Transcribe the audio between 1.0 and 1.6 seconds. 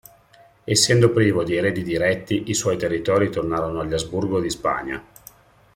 privo di